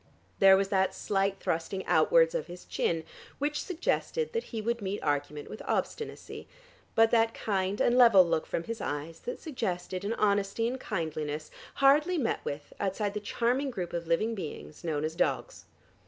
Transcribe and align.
There 0.39 0.57
was 0.57 0.69
that 0.69 0.95
slight 0.95 1.39
thrusting 1.39 1.85
outwards 1.85 2.33
of 2.33 2.47
his 2.47 2.65
chin 2.65 3.03
which 3.37 3.61
suggested 3.61 4.33
that 4.33 4.45
he 4.45 4.59
would 4.59 4.81
meet 4.81 4.99
argument 5.03 5.47
with 5.47 5.61
obstinacy, 5.67 6.47
but 6.95 7.11
that 7.11 7.35
kind 7.35 7.79
and 7.79 7.95
level 7.95 8.25
look 8.27 8.47
from 8.47 8.63
his 8.63 8.81
eyes 8.81 9.19
that 9.19 9.39
suggested 9.39 10.03
an 10.03 10.13
honesty 10.13 10.67
and 10.67 10.79
kindliness 10.79 11.51
hardly 11.75 12.17
met 12.17 12.43
with 12.43 12.73
outside 12.79 13.13
the 13.13 13.19
charming 13.19 13.69
group 13.69 13.93
of 13.93 14.07
living 14.07 14.33
beings 14.33 14.83
known 14.83 15.05
as 15.05 15.13
dogs. 15.15 15.65